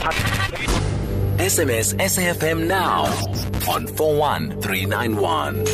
[0.00, 3.04] SMS SAFM now
[3.70, 5.64] on 41391.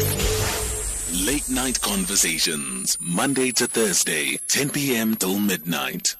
[1.27, 5.15] Late night conversations, Monday to Thursday, 10 p.m.
[5.15, 6.17] till midnight.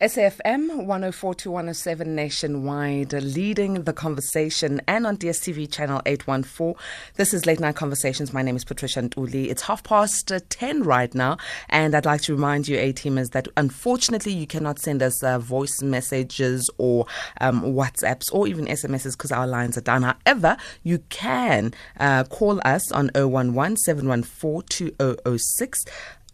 [0.00, 6.74] SAFM 104 to 107 nationwide, leading the conversation and on DSTV channel 814.
[7.14, 8.30] This is Late Night Conversations.
[8.30, 9.48] My name is Patricia Ntuli.
[9.48, 11.38] It's half past uh, 10 right now,
[11.70, 15.38] and I'd like to remind you, A teamers, that unfortunately you cannot send us uh,
[15.38, 17.06] voice messages or
[17.40, 20.02] um, WhatsApps or even SMSs because our lines are down.
[20.02, 25.84] However, you can uh, call us on 011 714 2006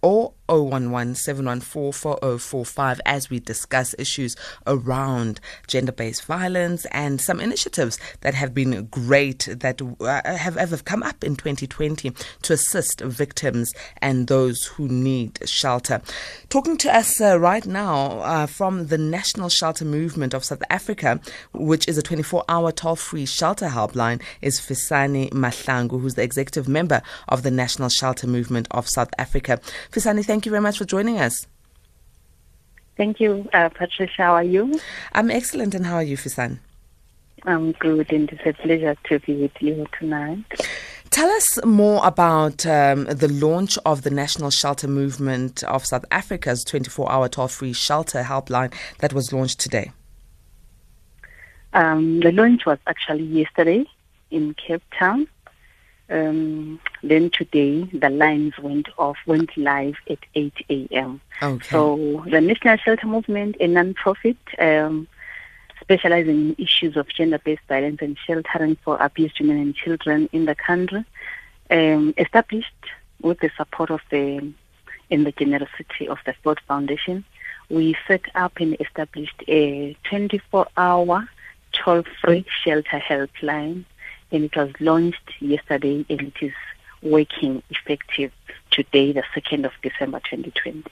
[0.02, 8.34] or 011 714 as we discuss issues around gender based violence and some initiatives that
[8.34, 14.26] have been great that uh, have, have come up in 2020 to assist victims and
[14.26, 16.00] those who need shelter.
[16.48, 21.20] Talking to us uh, right now uh, from the National Shelter Movement of South Africa,
[21.52, 26.68] which is a 24 hour toll free shelter helpline, is Fisani Mahlangu, who's the executive
[26.68, 29.60] member of the National Shelter Movement of South Africa.
[29.90, 31.46] Fisani, thank you very much for joining us.
[32.96, 34.22] Thank you, uh, Patricia.
[34.22, 34.80] How are you?
[35.12, 36.58] I'm excellent, and how are you, Fisan?
[37.44, 40.46] I'm good, and it's a pleasure to be with you tonight.
[41.10, 46.64] Tell us more about um, the launch of the National Shelter Movement of South Africa's
[46.64, 49.92] 24 hour toll free shelter helpline that was launched today.
[51.74, 53.84] Um, the launch was actually yesterday
[54.30, 55.28] in Cape Town.
[56.12, 61.20] Um, then today, the lines went off, went live at 8 a.m.
[61.42, 61.68] Okay.
[61.68, 65.08] So the National Shelter Movement, a non-profit um,
[65.80, 70.54] specializing in issues of gender-based violence and sheltering for abused women and children in the
[70.54, 71.04] country,
[71.70, 72.84] um, established
[73.22, 74.52] with the support of the
[75.10, 77.24] and the generosity of the Ford Foundation,
[77.68, 81.28] we set up and established a 24-hour
[81.72, 83.84] toll-free shelter helpline
[84.32, 86.52] and it was launched yesterday and it is
[87.02, 88.32] working effective
[88.70, 90.84] today, the 2nd of December 2020.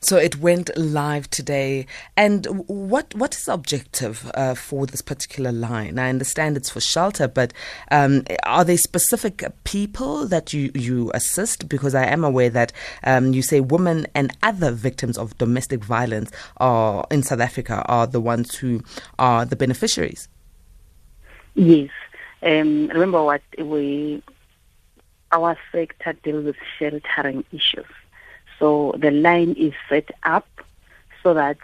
[0.00, 1.86] So it went live today.
[2.16, 5.98] And what what is the objective uh, for this particular line?
[5.98, 7.52] I understand it's for shelter, but
[7.90, 11.68] um, are there specific people that you, you assist?
[11.68, 12.72] Because I am aware that
[13.04, 18.06] um, you say women and other victims of domestic violence are in South Africa are
[18.06, 18.82] the ones who
[19.18, 20.28] are the beneficiaries.
[21.54, 21.90] Yes.
[22.42, 24.22] Um, remember what we,
[25.32, 27.86] our sector deals with sheltering issues.
[28.58, 30.46] So the line is set up
[31.22, 31.58] so that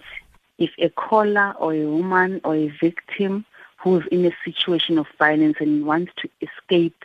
[0.58, 3.44] if a caller or a woman or a victim
[3.78, 7.04] who's in a situation of violence and wants to escape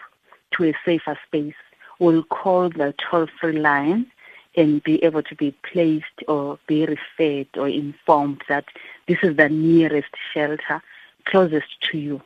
[0.52, 1.56] to a safer space
[2.00, 4.06] will call the toll-free line
[4.56, 8.66] and be able to be placed or be referred or informed that
[9.08, 10.82] this is the nearest shelter
[11.26, 12.22] closest to you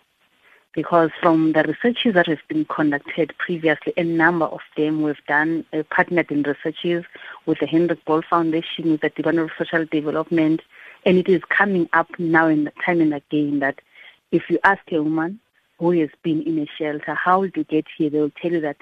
[0.75, 5.65] because from the researches that have been conducted previously, a number of them we've done
[5.73, 7.05] uh, partnered in researches
[7.45, 10.61] with the Heinrich Böll Foundation, with the Department of Social Development,
[11.05, 13.79] and it is coming up now and time and again that
[14.31, 15.39] if you ask a woman
[15.79, 18.09] who has been in a shelter, how did you get here?
[18.09, 18.77] They will tell you that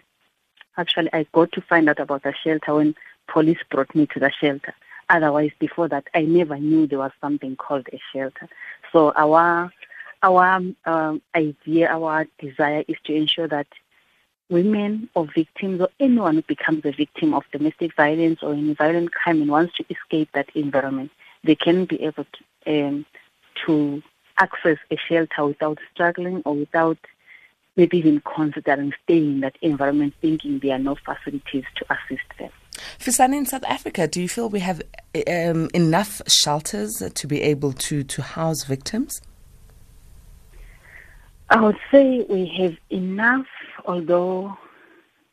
[0.78, 2.96] actually I got to find out about the shelter when
[3.28, 4.74] police brought me to the shelter.
[5.10, 8.50] Otherwise, before that, I never knew there was something called a shelter.
[8.92, 9.72] So our
[10.24, 13.68] our um, idea, our desire is to ensure that
[14.50, 19.12] women or victims or anyone who becomes a victim of domestic violence or any violent
[19.12, 21.12] crime and wants to escape that environment,
[21.44, 22.26] they can be able
[22.66, 23.06] to, um,
[23.66, 24.02] to
[24.40, 26.98] access a shelter without struggling or without
[27.76, 32.50] maybe even considering staying in that environment, thinking there are no facilities to assist them.
[33.00, 34.82] Fisani, in South Africa, do you feel we have
[35.28, 39.22] um, enough shelters to be able to, to house victims?
[41.54, 43.46] I would say we have enough,
[43.86, 44.58] although,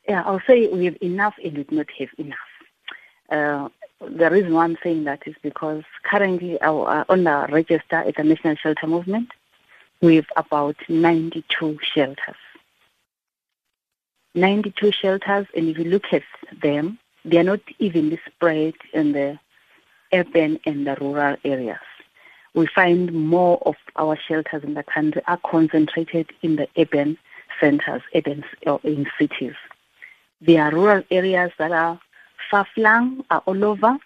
[0.07, 2.39] yeah, I'll say we have enough and we do not have enough.
[3.31, 3.69] Uh,
[4.07, 8.17] the reason why I'm saying that is because currently our, uh, on the register at
[8.17, 9.31] the National Shelter Movement,
[10.03, 12.37] we have about 92 shelters.
[14.35, 16.23] 92 shelters, and if you look at
[16.63, 19.39] them, they are not evenly spread in the
[20.13, 21.79] urban and the rural areas
[22.55, 27.17] we find more of our shelters in the country are concentrated in the urban
[27.61, 29.55] centers, urban or in cities.
[30.41, 32.01] There are rural areas that are
[32.51, 33.99] far flung, are all over,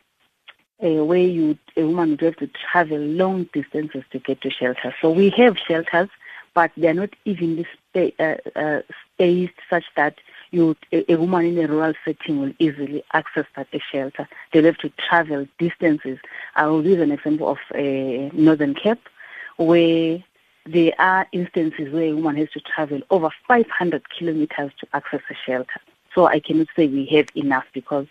[0.83, 4.95] uh, where you a woman would have to travel long distances to get to shelter.
[5.01, 6.09] So we have shelters,
[6.55, 8.83] but they are not evenly spa- uh, uh,
[9.15, 10.17] spaced such that
[10.55, 14.29] you a, a, woman in a rural setting will easily access that a shelter.
[14.53, 16.19] They'll have to travel distances.
[16.57, 19.09] I will use an example of uh, Northern Cape,
[19.57, 20.23] where
[20.67, 25.35] there are instances where a woman has to travel over 500 kilometers to access a
[25.47, 25.81] shelter.
[26.15, 28.07] So I cannot say we have enough because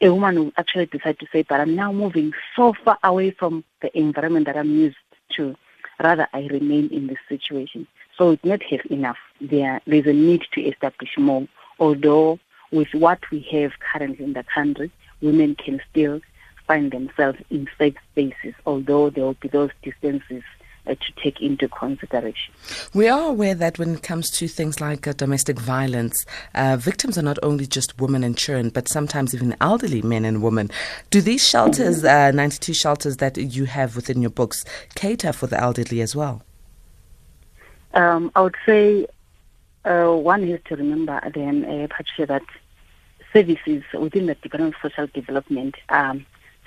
[0.00, 3.62] a woman will actually decide to say, but I'm now moving so far away from
[3.82, 4.96] the environment that I'm used
[5.36, 5.54] to.
[6.02, 7.86] Rather, I remain in this situation.
[8.18, 9.18] So we do not have enough.
[9.40, 11.46] There, there's a need to establish more.
[11.82, 12.38] Although
[12.70, 16.20] with what we have currently in the country, women can still
[16.64, 20.44] find themselves in safe spaces, although there will be those distances
[20.86, 22.54] uh, to take into consideration.
[22.94, 26.24] We are aware that when it comes to things like uh, domestic violence,
[26.54, 30.40] uh, victims are not only just women and children, but sometimes even elderly men and
[30.40, 30.70] women.
[31.10, 34.64] Do these shelters, uh, 92 shelters that you have within your books,
[34.94, 36.42] cater for the elderly as well?
[37.92, 39.08] Um, I would say
[39.84, 42.42] uh, one has to remember then, uh, Patricia, that
[43.32, 46.16] services within the Department of Social Development are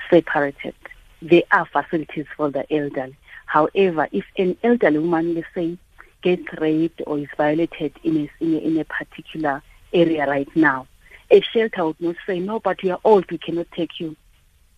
[0.10, 0.76] separated.
[1.22, 3.16] There are facilities for the elderly
[3.46, 5.78] However, if an elderly woman, let's say,
[6.22, 9.62] gets raped or is violated in a, in a, in a particular
[9.94, 10.88] area right now,
[11.32, 14.16] a shelter would not say, no, but you are old, we cannot take you.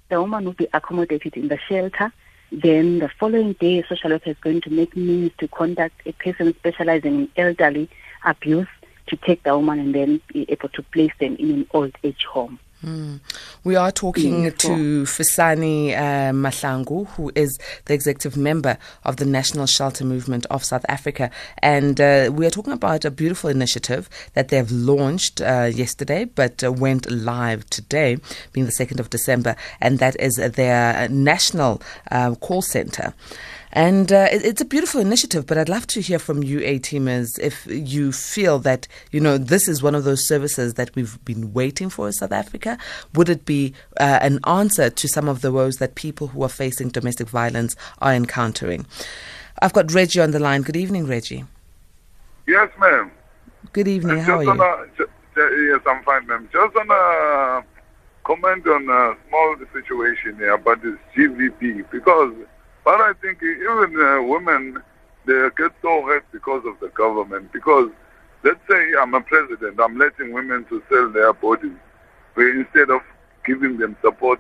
[0.09, 2.13] The woman will be accommodated in the shelter.
[2.51, 6.13] Then the following day, a social worker is going to make means to contact a
[6.13, 7.89] person specializing in elderly
[8.25, 8.67] abuse
[9.07, 12.25] to take the woman and then be able to place them in an old age
[12.25, 12.59] home.
[12.85, 13.19] Mm.
[13.63, 19.25] We are talking yes, to Fisani uh, Mahlangu, who is the executive member of the
[19.25, 21.31] National Shelter Movement of South Africa.
[21.57, 26.63] And uh, we are talking about a beautiful initiative that they've launched uh, yesterday, but
[26.63, 28.17] uh, went live today,
[28.53, 29.55] being the 2nd of December.
[29.81, 31.81] And that is their national
[32.11, 33.15] uh, call center.
[33.73, 36.79] And uh, it, it's a beautiful initiative, but I'd love to hear from you, A
[36.79, 41.23] teamers, if you feel that, you know, this is one of those services that we've
[41.25, 42.77] been waiting for in South Africa.
[43.13, 46.49] Would it be uh, an answer to some of the woes that people who are
[46.49, 48.85] facing domestic violence are encountering?
[49.61, 50.61] I've got Reggie on the line.
[50.61, 51.43] Good evening, Reggie.
[52.47, 53.11] Yes, ma'am.
[53.73, 54.19] Good evening.
[54.19, 54.51] How are you?
[54.51, 54.87] A,
[55.35, 56.47] yes, I'm fine, ma'am.
[56.53, 57.63] Just on a
[58.23, 62.33] comment on a small situation here about this GBV because
[62.87, 64.81] but I think even uh, women,
[65.25, 67.51] they get so hurt because of the government.
[67.51, 67.89] Because
[68.45, 71.75] let's say I'm a president, I'm letting women to sell their bodies,
[72.33, 73.01] but instead of
[73.45, 74.39] giving them support,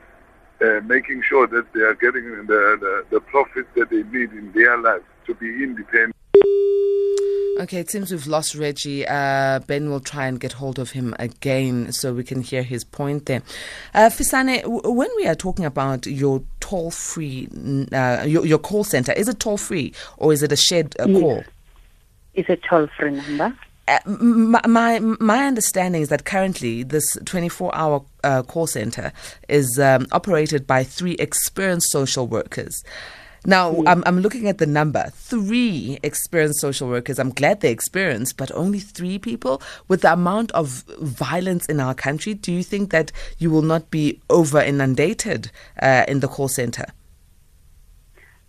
[0.61, 4.53] uh, making sure that they are getting the, the, the profits that they need in
[4.55, 6.15] their lives to be independent.
[7.59, 9.07] Okay, it seems we've lost Reggie.
[9.07, 12.83] Uh, ben will try and get hold of him again so we can hear his
[12.83, 13.41] point there.
[13.95, 17.47] Uh, Fisani, w- when we are talking about your toll free,
[17.91, 21.05] uh, your, your, call center, is it toll free or is it a shared uh,
[21.07, 21.19] yes.
[21.19, 21.43] call?
[22.35, 23.57] It's a toll free number.
[23.87, 29.11] Uh, my, my, my understanding is that currently this 24 hour uh, call center
[29.49, 32.83] is um, operated by three experienced social workers.
[33.47, 33.87] Now, mm.
[33.87, 37.17] I'm, I'm looking at the number three experienced social workers.
[37.17, 41.95] I'm glad they're experienced, but only three people with the amount of violence in our
[41.95, 42.33] country.
[42.33, 45.49] Do you think that you will not be over inundated
[45.81, 46.85] uh, in the call center?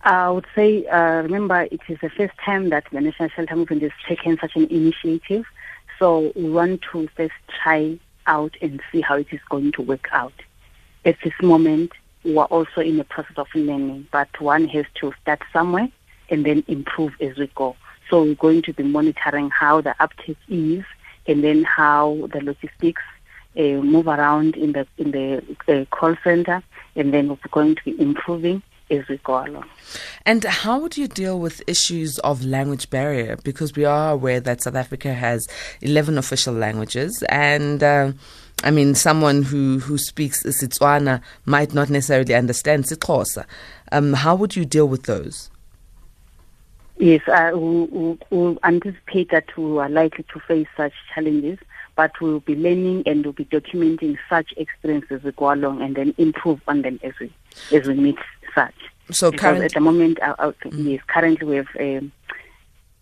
[0.03, 3.83] I would say, uh, remember, it is the first time that the National Shelter Movement
[3.83, 5.45] has taken such an initiative.
[6.01, 10.09] So we want to first try out and see how it is going to work
[10.11, 10.35] out.
[11.05, 11.93] At this moment,
[12.29, 15.89] who are also in the process of learning, but one has to start somewhere
[16.29, 17.75] and then improve as we go.
[18.11, 20.85] So we're going to be monitoring how the uptake is
[21.27, 23.01] and then how the logistics
[23.57, 26.63] uh, move around in the in the uh, call center,
[26.97, 29.65] and then we're going to be improving as we go along.
[30.27, 33.39] And how would you deal with issues of language barrier?
[33.43, 35.49] Because we are aware that South Africa has
[35.81, 37.83] 11 official languages and.
[37.83, 38.13] Uh,
[38.65, 43.47] I mean, someone who, who speaks Setswana might not necessarily understand Sixhosa.
[43.93, 45.51] Um, how would you deal with those?
[46.99, 51.59] Yes, uh, we, we, anticipate that we are likely to face such challenges,
[51.95, 55.95] but we'll be learning and we'll be documenting such experiences as we go along and
[55.95, 57.33] then improve on them as we,
[57.73, 58.19] as we meet
[58.53, 58.75] such.
[59.13, 60.89] So currently, at the moment, uh, uh, mm-hmm.
[60.89, 62.13] yes, currently we have um,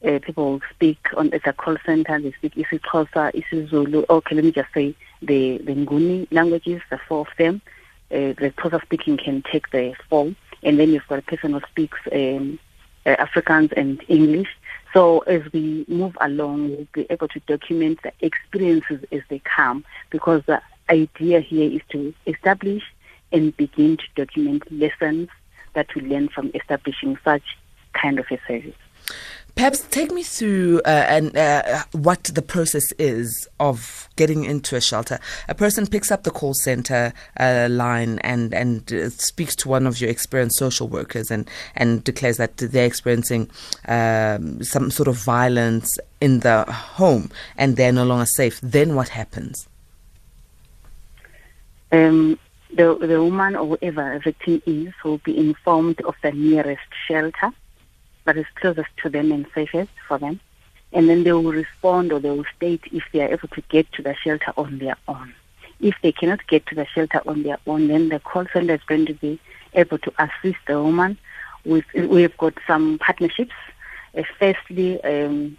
[0.04, 2.18] uh, people speak on at the call center.
[2.18, 4.04] They speak isiXhosa, isiZulu.
[4.08, 7.62] Okay, let me just say the the Nguni languages, the four of them.
[8.10, 11.60] Uh, the Xhosa speaking can take the four, and then you've got a person who
[11.70, 12.58] speaks um,
[13.04, 14.48] uh, Afrikaans and English.
[14.92, 19.84] So as we move along, we'll be able to document the experiences as they come,
[20.10, 22.84] because the idea here is to establish
[23.32, 25.28] and begin to document lessons
[25.74, 27.42] that we learn from establishing such
[27.92, 28.76] kind of a service.
[29.56, 34.82] Perhaps take me through uh, and uh, what the process is of getting into a
[34.82, 35.18] shelter.
[35.48, 39.86] A person picks up the call center uh, line and and uh, speaks to one
[39.86, 43.48] of your experienced social workers and and declares that they're experiencing
[43.88, 48.60] um, some sort of violence in the home and they're no longer safe.
[48.62, 49.66] Then what happens?
[51.92, 52.38] Um,
[52.74, 57.54] the the woman or whoever a victim is will be informed of the nearest shelter
[58.26, 60.40] that is closest to them and safest for them.
[60.92, 63.90] And then they will respond or they will state if they are able to get
[63.92, 65.34] to the shelter on their own.
[65.80, 68.82] If they cannot get to the shelter on their own, then the call center is
[68.86, 69.38] going to be
[69.74, 71.18] able to assist the woman.
[71.64, 73.54] With, we've got some partnerships.
[74.16, 75.58] Uh, firstly, um,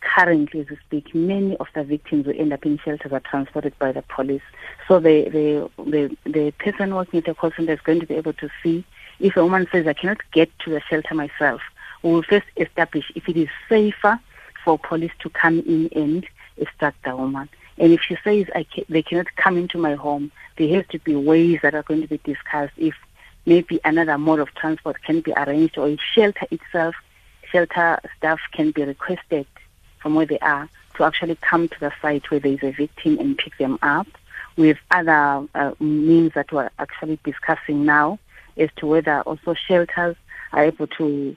[0.00, 3.78] currently, as we speak, many of the victims who end up in shelters are transported
[3.78, 4.42] by the police.
[4.88, 8.14] So the, the, the, the person working at the call center is going to be
[8.14, 8.84] able to see
[9.20, 11.60] if a woman says, I cannot get to the shelter myself,
[12.02, 14.18] we will first establish if it is safer
[14.64, 16.26] for police to come in and
[16.56, 17.48] extract the woman.
[17.78, 18.46] And if she says
[18.88, 22.08] they cannot come into my home, there has to be ways that are going to
[22.08, 22.94] be discussed if
[23.46, 26.94] maybe another mode of transport can be arranged or if shelter itself,
[27.50, 29.46] shelter staff can be requested
[29.98, 33.18] from where they are to actually come to the site where there is a victim
[33.18, 34.06] and pick them up.
[34.56, 38.18] with other uh, means that we're actually discussing now
[38.56, 40.16] as to whether also shelters
[40.52, 41.36] are able to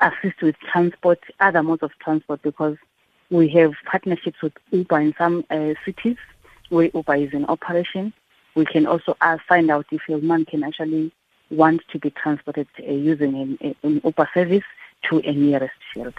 [0.00, 2.76] assist with transport, other modes of transport, because
[3.30, 6.16] we have partnerships with Uber in some uh, cities
[6.68, 8.12] where Uber is in operation.
[8.54, 11.12] We can also uh, find out if a man can actually
[11.50, 14.64] want to be transported uh, using an, an, Uber service
[15.08, 16.14] to a nearest shelter.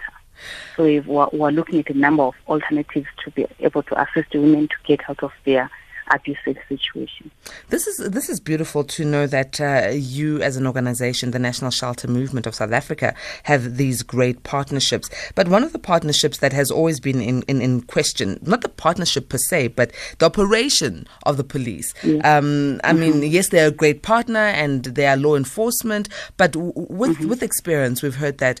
[0.76, 4.68] So we're, we're looking at a number of alternatives to be able to assist women
[4.68, 5.70] to get out of their
[6.10, 7.30] abusive situation.
[7.68, 11.70] This is this is beautiful to know that uh, you, as an organisation, the National
[11.70, 15.10] Shelter Movement of South Africa, have these great partnerships.
[15.34, 18.68] But one of the partnerships that has always been in, in, in question, not the
[18.68, 21.92] partnership per se, but the operation of the police.
[22.02, 22.16] Yeah.
[22.18, 23.00] Um, I mm-hmm.
[23.00, 27.28] mean, yes, they're a great partner and they are law enforcement, but w- with mm-hmm.
[27.28, 28.60] with experience, we've heard that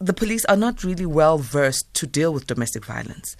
[0.00, 3.36] the police are not really well versed to deal with domestic violence.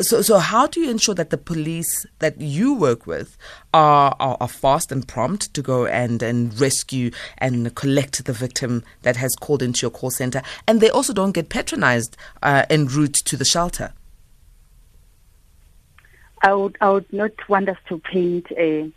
[0.00, 3.36] So, so how do you ensure that the police that you work with
[3.72, 8.82] are, are, are, fast and prompt to go and, and rescue and collect the victim
[9.02, 12.86] that has called into your call center, and they also don't get patronized uh, en
[12.86, 13.92] route to the shelter?
[16.42, 18.90] I would, I would not want us to paint a,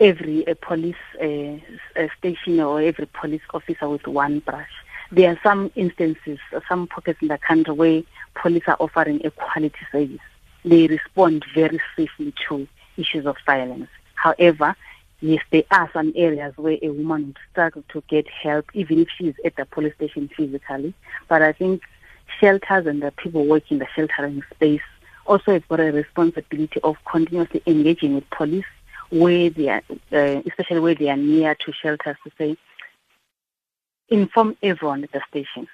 [0.00, 1.62] every a police a,
[1.96, 4.70] a station or every police officer with one brush
[5.10, 8.02] there are some instances, some pockets in the country where
[8.34, 10.18] police are offering a quality service.
[10.64, 13.88] They respond very safely to issues of violence.
[14.14, 14.74] However,
[15.20, 19.08] yes, there are some areas where a woman would struggle to get help, even if
[19.16, 20.94] she is at the police station physically.
[21.28, 21.82] But I think
[22.40, 24.80] shelters and the people working the sheltering space
[25.26, 28.64] also have got a responsibility of continuously engaging with police
[29.10, 29.82] where they are,
[30.12, 32.56] uh, especially where they are near to shelters to say,
[34.08, 35.66] inform everyone at the station,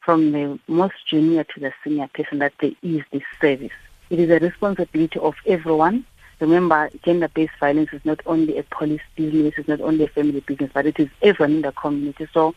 [0.00, 3.72] from the most junior to the senior person, that there is this service.
[4.10, 6.04] It is a responsibility of everyone.
[6.38, 10.70] Remember, gender-based violence is not only a police business, it's not only a family business,
[10.72, 12.28] but it is everyone in the community.
[12.32, 12.54] So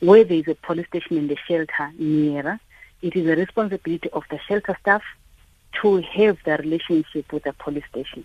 [0.00, 2.58] where there is a police station in the shelter nearer,
[3.02, 5.02] it is a responsibility of the shelter staff
[5.82, 8.24] to have the relationship with the police station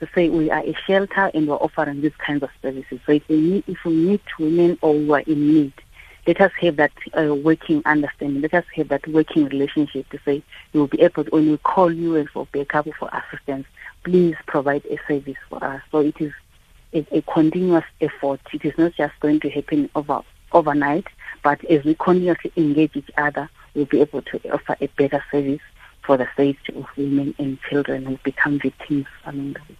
[0.00, 3.00] to say we are a shelter and we're offering these kinds of services.
[3.06, 5.72] So if we meet, if we meet women or who are in need,
[6.26, 8.42] let us have that uh, working understanding.
[8.42, 11.56] Let us have that working relationship to say you will be able to, when we
[11.58, 13.66] call you and for backup for assistance,
[14.04, 15.80] please provide a service for us.
[15.90, 16.32] So it is
[16.92, 18.40] a, a continuous effort.
[18.52, 21.06] It is not just going to happen over overnight,
[21.42, 25.60] but as we continuously engage each other, we'll be able to offer a better service
[26.04, 29.78] for the safety of women and children who become victims along the way.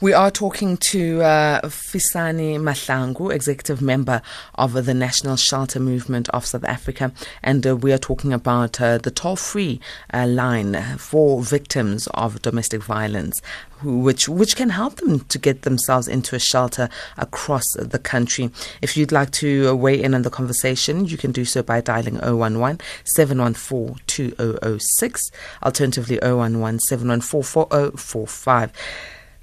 [0.00, 4.22] We are talking to uh, Fisani Mahlangu, executive member
[4.54, 8.96] of the National Shelter Movement of South Africa, and uh, we are talking about uh,
[8.96, 9.78] the toll-free
[10.14, 13.42] uh, line for victims of domestic violence,
[13.82, 16.88] which which can help them to get themselves into a shelter
[17.18, 18.50] across the country.
[18.80, 22.18] If you'd like to weigh in on the conversation, you can do so by dialing
[22.20, 25.30] 011 714 2006,
[25.62, 28.72] alternatively 011 714 4045.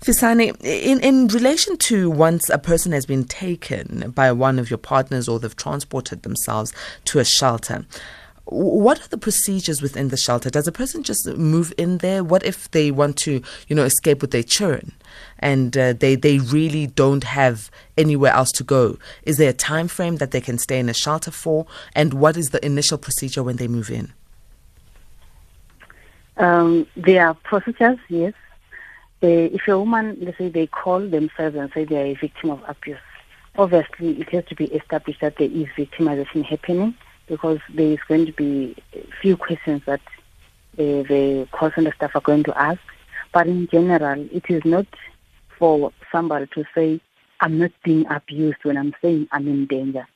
[0.02, 4.78] Fisani, in, in relation to once a person has been taken by one of your
[4.78, 6.72] partners or they've transported themselves
[7.06, 7.86] to a shelter,
[8.50, 10.50] what are the procedures within the shelter?
[10.50, 12.24] Does a person just move in there?
[12.24, 14.94] What if they want to, you know, escape with their children
[15.40, 18.98] and uh, they they really don't have anywhere else to go?
[19.24, 21.66] Is there a time frame that they can stay in a shelter for?
[21.94, 24.14] And what is the initial procedure when they move in?
[26.38, 28.34] Um, there are procedures, yes.
[29.24, 32.52] Uh, if a woman, let's say, they call themselves and say they are a victim
[32.52, 33.00] of abuse,
[33.58, 36.94] obviously it has to be established that there is victimization happening
[37.28, 38.76] because there is going to be
[39.22, 40.02] few questions that
[40.78, 42.80] uh, the call center staff are going to ask.
[43.34, 44.88] But in general, it is not
[45.58, 47.02] for somebody to say,
[47.42, 50.08] I'm not being abused when I'm saying I'm in danger.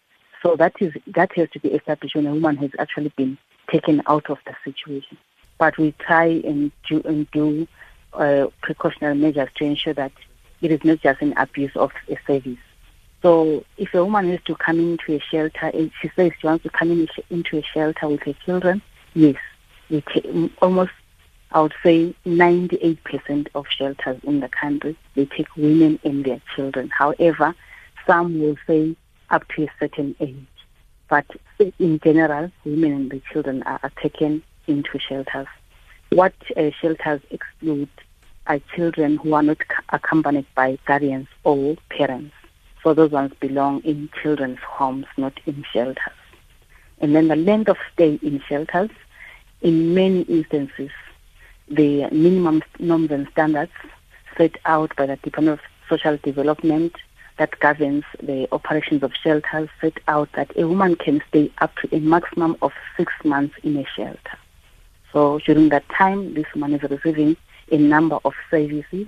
[0.42, 3.38] So that is that has to be established when a woman has actually been
[3.72, 5.18] taken out of the situation.
[5.60, 7.68] But we try and do, and do
[8.62, 10.12] precautionary measures to ensure that
[10.62, 12.58] it is not just an abuse of a service.
[13.22, 16.64] So if a woman is to come into a shelter, and she says she wants
[16.64, 18.82] to come in, into a shelter with her children,
[19.14, 19.36] yes,
[19.90, 20.92] we take, mm, almost,
[21.52, 26.90] I would say 98% of shelters in the country, they take women and their children.
[26.90, 27.54] However,
[28.08, 28.96] some will say
[29.30, 30.46] up to a certain age.
[31.10, 31.26] But
[31.78, 35.48] in general, women and the children are taken into shelters.
[36.14, 37.88] What uh, shelters exclude
[38.46, 39.60] are children who are not
[39.94, 42.34] accompanied by guardians or parents.
[42.84, 46.20] So those ones belong in children's homes, not in shelters.
[47.00, 48.90] And then the length of stay in shelters,
[49.62, 50.92] in many instances,
[51.70, 53.72] the minimum norms and standards
[54.38, 56.94] set out by the Department of Social Development
[57.38, 61.96] that governs the operations of shelters set out that a woman can stay up to
[61.96, 64.38] a maximum of six months in a shelter.
[65.14, 67.36] So during that time, this woman is receiving
[67.72, 69.08] a number of services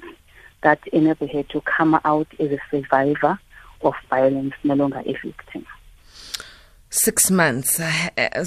[0.61, 3.39] that enable her to come out as a survivor
[3.81, 5.65] of violence, no longer a victim.
[6.95, 7.81] Six months.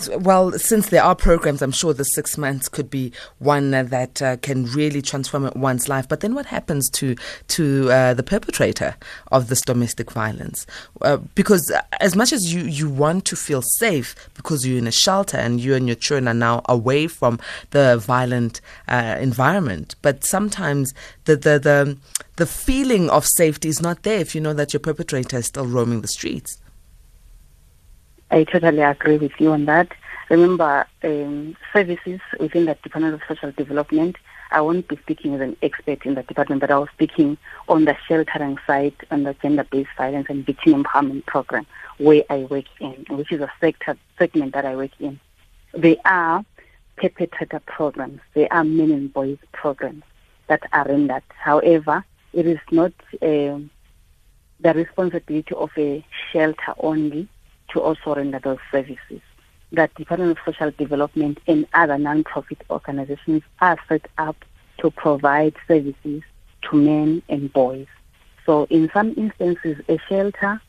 [0.08, 3.10] Well, since there are programs, I'm sure the six months could be
[3.40, 6.08] one that uh, can really transform one's life.
[6.08, 7.16] But then, what happens to
[7.48, 8.94] to uh, the perpetrator
[9.32, 10.64] of this domestic violence?
[11.02, 14.92] Uh, because as much as you you want to feel safe because you're in a
[14.92, 17.40] shelter and you and your children are now away from
[17.72, 21.98] the violent uh, environment, but sometimes the the the
[22.36, 25.66] the feeling of safety is not there if you know that your perpetrator is still
[25.66, 26.58] roaming the streets.
[28.30, 29.92] I totally agree with you on that.
[30.30, 34.16] Remember, um, services within the Department of Social Development,
[34.50, 37.36] I won't be speaking as an expert in the department, but I was speaking
[37.68, 41.66] on the sheltering side on the gender-based violence and victim empowerment program
[41.98, 45.20] where I work in, which is a sector segment that I work in.
[45.72, 46.44] They are
[46.96, 48.20] perpetrator programs.
[48.34, 50.02] They are men and boys programs
[50.48, 51.24] that are in that.
[51.28, 53.58] However, it is not uh,
[54.60, 57.28] the responsibility of a shelter only
[57.76, 59.20] to also render those services.
[59.72, 64.36] That Department of Social Development and other non-profit organizations are set up
[64.78, 66.22] to provide services
[66.62, 67.86] to men and boys.
[68.46, 70.60] So in some instances, a shelter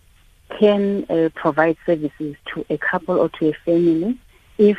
[0.59, 4.17] can uh, provide services to a couple or to a family
[4.57, 4.77] if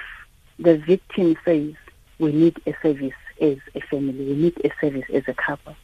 [0.59, 1.73] the victim says,
[2.19, 5.77] we need a service as a family, we need a service as a couple.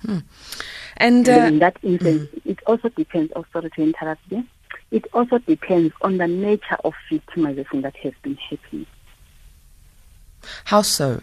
[0.00, 0.18] Hmm.
[0.96, 2.40] And, uh, and in that instance, mm.
[2.44, 4.44] it also depends, sorry to interrupt you,
[4.90, 8.86] it also depends on the nature of victimization that has been happening.
[10.64, 11.22] How so?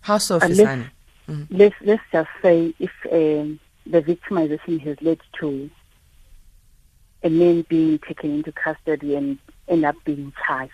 [0.00, 1.42] How so, uh, let's, mm-hmm.
[1.50, 5.68] let's, let's just say if um, the victimization has led to
[7.22, 10.72] a man being taken into custody and end up being charged,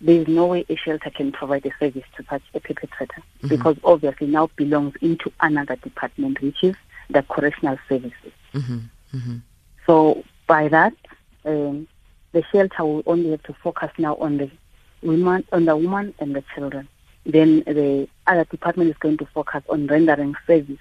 [0.00, 3.48] there is no way a shelter can provide a service to such a perpetrator mm-hmm.
[3.48, 6.76] because obviously now belongs into another department, which is
[7.08, 8.32] the correctional services.
[8.52, 9.36] Mm-hmm.
[9.86, 10.94] So by that,
[11.44, 11.86] um,
[12.32, 14.50] the shelter will only have to focus now on the
[15.02, 16.88] women, on the woman and the children.
[17.26, 20.78] Then the other department is going to focus on rendering service,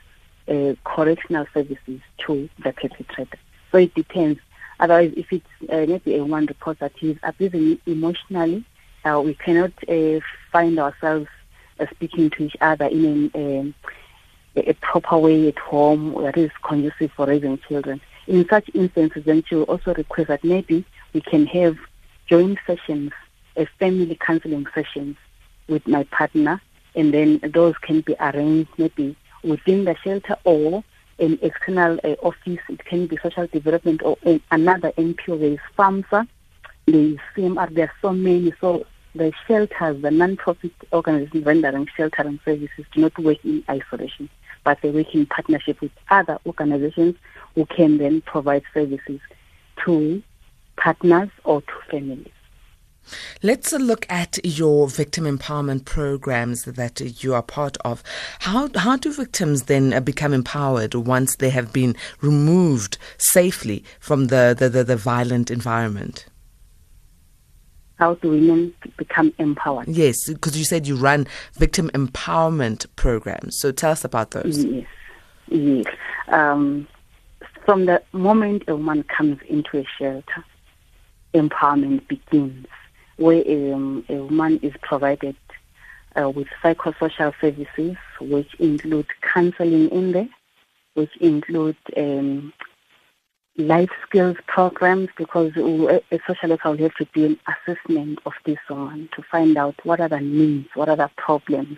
[0.47, 3.37] uh, correctional services to the perpetrator.
[3.71, 4.39] So it depends.
[4.79, 8.65] Otherwise, if it's uh, maybe a woman reports that he abusing emotionally,
[9.05, 10.19] uh, we cannot uh,
[10.51, 11.27] find ourselves
[11.79, 13.75] uh, speaking to each other in um,
[14.55, 19.43] a proper way at home that is conducive for raising children in such instances, then
[19.47, 21.77] she will also request that maybe we can have
[22.27, 23.11] joint sessions,
[23.57, 25.17] a family counseling sessions
[25.67, 26.61] with my partner,
[26.95, 30.83] and then those can be arranged maybe within the shelter or
[31.19, 32.59] an external uh, office.
[32.69, 34.17] It can be social development or
[34.51, 35.39] another NPO.
[35.39, 36.27] There is FAMSA,
[36.85, 37.73] the CMR.
[37.73, 38.53] There are so many.
[38.59, 44.29] So the shelters, the non-profit organizations rendering shelter and services, do not work in isolation,
[44.63, 47.15] but they work in partnership with other organizations
[47.55, 49.19] who can then provide services
[49.85, 50.21] to
[50.77, 52.31] partners or to families.
[53.41, 58.01] Let's look at your victim empowerment programs that you are part of.
[58.39, 64.55] How how do victims then become empowered once they have been removed safely from the,
[64.57, 66.25] the, the, the violent environment?
[67.99, 69.87] How do women become empowered?
[69.87, 73.55] Yes, because you said you run victim empowerment programs.
[73.55, 74.65] So tell us about those.
[74.65, 74.87] Yes,
[75.47, 75.85] yes.
[76.27, 76.87] Um,
[77.65, 80.43] from the moment a woman comes into a shelter,
[81.33, 82.67] empowerment begins
[83.17, 85.35] where um, a woman is provided
[86.15, 90.29] uh, with psychosocial services, which include counseling in there,
[90.95, 92.53] which include um,
[93.57, 98.57] life skills programs, because a social worker will have to do an assessment of this
[98.69, 101.77] woman to find out what are the needs, what are the problems,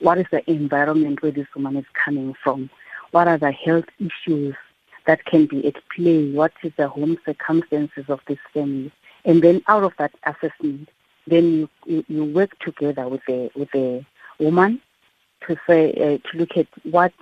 [0.00, 2.68] what is the environment where this woman is coming from,
[3.12, 4.54] what are the health issues
[5.06, 8.90] that can be at play, what is the home circumstances of this family.
[9.24, 10.88] And then out of that assessment,
[11.26, 14.04] then you, you, work together with the, with a
[14.40, 14.80] woman
[15.46, 17.12] to say uh, to look at what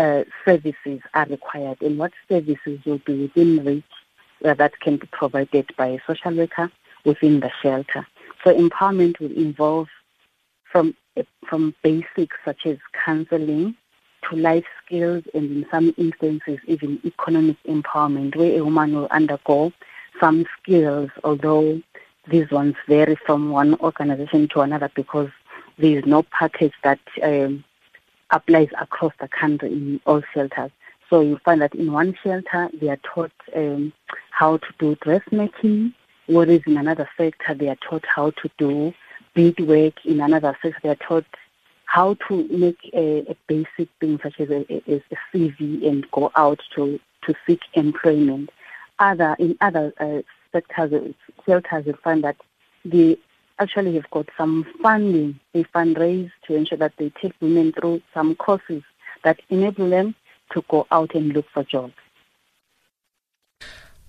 [0.00, 3.84] uh, services are required and what services will be within reach
[4.44, 6.70] uh, that can be provided by a social worker
[7.04, 8.06] within the shelter.
[8.42, 9.88] So empowerment will involve
[10.72, 10.94] from
[11.46, 13.74] from basics such as counseling
[14.28, 19.72] to life skills and in some instances even economic empowerment where a woman will undergo
[20.18, 21.80] some skills, although
[22.30, 25.30] these ones vary from one organization to another because
[25.78, 27.64] there is no package that um,
[28.30, 30.70] applies across the country in all shelters.
[31.08, 33.92] So you find that in one shelter they are taught um,
[34.30, 35.94] how to do dressmaking,
[36.26, 38.92] whereas in another sector they are taught how to do
[39.34, 39.94] beadwork.
[40.04, 41.26] In another sector they are taught
[41.86, 46.30] how to make a, a basic thing such as a, a, a, CV and go
[46.36, 48.50] out to, to seek employment
[49.00, 51.14] other in other uh, sectors,
[51.46, 52.36] shelters, you find that
[52.84, 53.16] they
[53.60, 55.38] actually have got some funding.
[55.52, 58.82] They fundraise to ensure that they take women through some courses
[59.22, 60.14] that enable them
[60.52, 61.94] to go out and look for jobs.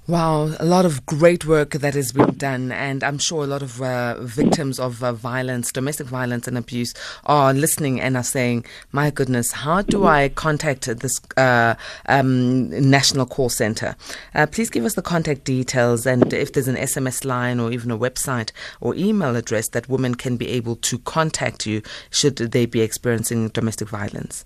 [0.07, 3.61] Wow, a lot of great work that has been done, and I'm sure a lot
[3.61, 6.95] of uh, victims of uh, violence, domestic violence, and abuse
[7.27, 11.75] are listening and are saying, "My goodness, how do I contact this uh,
[12.07, 13.95] um, national call center?"
[14.33, 17.91] Uh, please give us the contact details, and if there's an SMS line or even
[17.91, 22.65] a website or email address that women can be able to contact you should they
[22.65, 24.45] be experiencing domestic violence.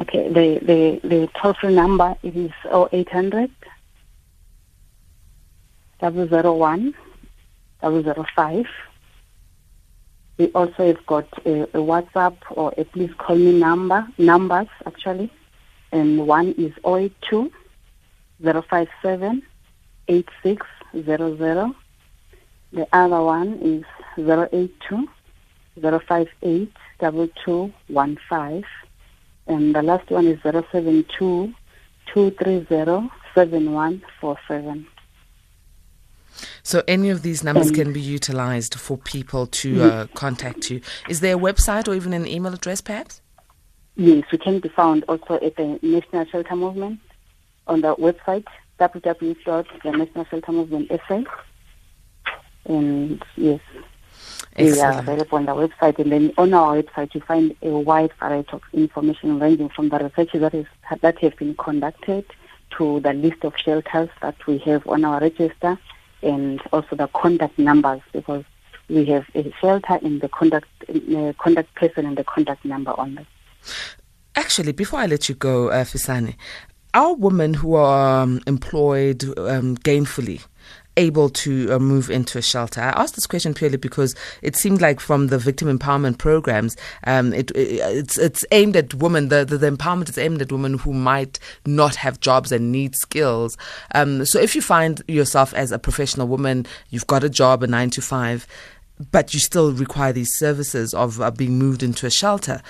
[0.00, 3.48] Okay, the the the toll free number is 0800
[6.02, 6.94] double zero one
[7.80, 8.66] double zero five.
[10.36, 15.30] We also have got a, a, WhatsApp or a please call me number numbers actually,
[15.92, 17.52] and one is 082
[18.42, 19.42] 057
[20.08, 21.74] 8600.
[22.72, 23.84] The other one is
[24.18, 25.08] 082
[25.80, 28.64] 058 2215.
[29.46, 31.54] And the last one is 072
[32.06, 34.86] 230 7147.
[36.62, 40.80] So any of these numbers can be utilized for people to uh, contact you.
[41.08, 43.20] Is there a website or even an email address, perhaps?
[43.96, 46.98] Yes, we can be found also at the National Shelter Movement
[47.66, 48.46] on the website
[48.80, 51.22] www.thenationalsheltermovement.sa.
[52.64, 53.60] And yes,
[54.56, 54.76] Excellent.
[54.76, 55.98] we are available on the website.
[55.98, 59.98] And then on our website, you find a wide variety of information ranging from the
[59.98, 60.66] research that is
[61.00, 62.24] that have been conducted
[62.78, 65.78] to the list of shelters that we have on our register
[66.22, 68.44] and also the contact numbers because
[68.88, 70.66] we have a shelter in the contact
[71.38, 73.26] contact person and the contact number on only.
[74.34, 76.36] Actually, before I let you go, uh, Fisani,
[76.94, 80.44] our women who are um, employed um, gainfully
[80.96, 82.80] able to uh, move into a shelter?
[82.80, 86.76] I asked this question purely because it seemed like from the victim empowerment programs,
[87.06, 89.28] um, it, it, it's it's aimed at women.
[89.28, 92.94] The, the, the empowerment is aimed at women who might not have jobs and need
[92.94, 93.56] skills.
[93.94, 97.66] Um, so if you find yourself as a professional woman, you've got a job, a
[97.66, 98.46] nine to five,
[99.10, 102.60] but you still require these services of uh, being moved into a shelter.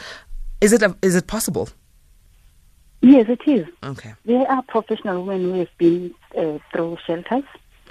[0.60, 1.68] Is it a, is it possible?
[3.00, 3.66] Yes, it is.
[3.82, 4.14] Okay.
[4.24, 7.42] There are professional women who have been uh, through shelters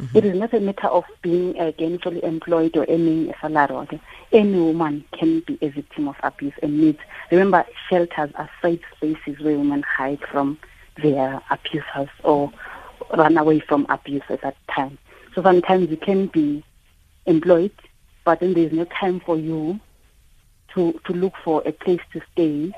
[0.02, 0.18] Mm-hmm.
[0.18, 3.76] It is not a matter of being uh, gainfully employed or earning a salary.
[3.84, 4.02] Okay?
[4.32, 6.98] Any woman can be a victim of abuse and needs.
[7.30, 10.58] Remember, shelters are safe spaces where women hide from
[11.02, 12.52] their abusers or
[13.16, 14.98] run away from abuse at that time.
[15.36, 16.64] So sometimes you can be
[17.28, 17.72] employed,
[18.26, 19.80] but then there is no time for you
[20.74, 22.74] to to look for a place to stay.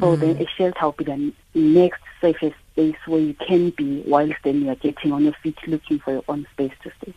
[0.00, 0.20] So mm.
[0.20, 4.60] then a shelter will be the next safest space where you can be whilst then
[4.60, 7.14] you are getting on your feet looking for your own space to stay.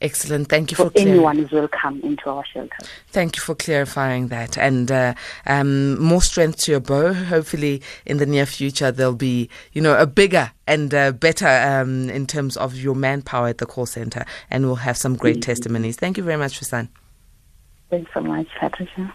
[0.00, 0.48] Excellent.
[0.48, 2.76] Thank you So for clear- anyone is welcome into our shelter.
[3.08, 5.14] Thank you for clarifying that, and uh,
[5.46, 7.12] um, more strength to your bow.
[7.14, 12.10] Hopefully, in the near future, there'll be you know a bigger and uh, better um,
[12.10, 15.96] in terms of your manpower at the call center, and we'll have some great testimonies.
[15.96, 16.88] Thank you very much, Susan.
[17.88, 19.14] Thanks so much, Patricia.